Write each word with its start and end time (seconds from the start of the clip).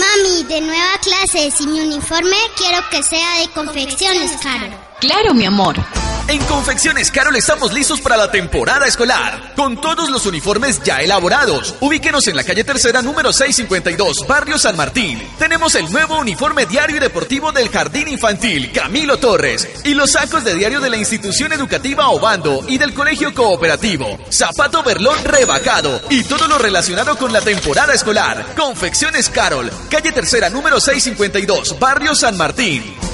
Mami, 0.00 0.44
de 0.44 0.60
nueva 0.62 0.98
clase, 1.02 1.50
si 1.50 1.66
mi 1.66 1.80
uniforme 1.80 2.36
quiero 2.56 2.78
que 2.90 3.02
sea 3.02 3.40
de 3.40 3.48
confecciones, 3.50 4.32
Carol. 4.42 4.70
Claro, 5.00 5.34
mi 5.34 5.44
amor. 5.44 5.76
En 6.30 6.38
Confecciones 6.44 7.10
Carol 7.10 7.34
estamos 7.34 7.72
listos 7.72 8.00
para 8.00 8.16
la 8.16 8.30
temporada 8.30 8.86
escolar, 8.86 9.52
con 9.56 9.80
todos 9.80 10.10
los 10.10 10.26
uniformes 10.26 10.80
ya 10.84 10.98
elaborados. 10.98 11.74
Ubíquenos 11.80 12.28
en 12.28 12.36
la 12.36 12.44
calle 12.44 12.62
Tercera 12.62 13.02
número 13.02 13.32
652, 13.32 14.28
Barrio 14.28 14.56
San 14.56 14.76
Martín. 14.76 15.20
Tenemos 15.40 15.74
el 15.74 15.90
nuevo 15.90 16.20
uniforme 16.20 16.66
diario 16.66 16.98
y 16.98 17.00
deportivo 17.00 17.50
del 17.50 17.68
Jardín 17.68 18.06
Infantil 18.06 18.70
Camilo 18.70 19.18
Torres 19.18 19.68
y 19.82 19.94
los 19.94 20.12
sacos 20.12 20.44
de 20.44 20.54
diario 20.54 20.78
de 20.78 20.90
la 20.90 20.98
institución 20.98 21.52
educativa 21.52 22.10
Obando 22.10 22.64
y 22.68 22.78
del 22.78 22.94
Colegio 22.94 23.34
Cooperativo. 23.34 24.16
Zapato 24.30 24.84
Berlón 24.84 25.18
rebajado 25.24 26.00
y 26.10 26.22
todo 26.22 26.46
lo 26.46 26.58
relacionado 26.58 27.18
con 27.18 27.32
la 27.32 27.40
temporada 27.40 27.92
escolar. 27.92 28.54
Confecciones 28.56 29.30
Carol, 29.30 29.68
calle 29.90 30.12
Tercera 30.12 30.48
número 30.48 30.78
652, 30.78 31.76
Barrio 31.80 32.14
San 32.14 32.36
Martín. 32.36 33.09